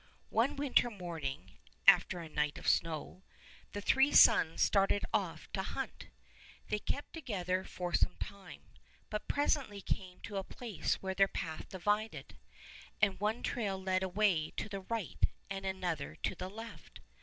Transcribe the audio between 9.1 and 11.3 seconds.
but presently came to a place where their